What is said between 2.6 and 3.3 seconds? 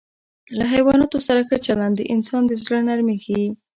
زړه نرمي